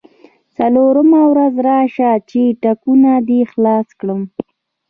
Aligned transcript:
څلورمه 0.57 1.21
ورځ 1.31 1.53
راشه 1.67 2.11
چې 2.29 2.41
ټکونه 2.61 3.11
دې 3.27 3.41
خلاص 3.51 3.87
کړم. 3.99 4.21